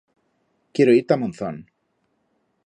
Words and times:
Quiero 0.73 0.95
ir 0.99 1.05
ta 1.07 1.19
Monzón. 1.21 1.61